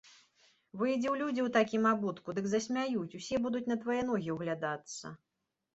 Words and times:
Выйдзі 0.81 1.05
ў 1.09 1.15
людзі 1.23 1.41
ў 1.47 1.53
такім 1.59 1.83
абутку, 1.93 2.37
дык 2.39 2.45
засмяюць, 2.55 3.15
усе 3.21 3.35
будуць 3.45 3.65
на 3.75 3.79
твае 3.87 4.01
ногі 4.13 4.29
ўглядацца. 4.39 5.19